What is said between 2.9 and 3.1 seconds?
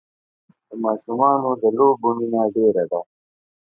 ده.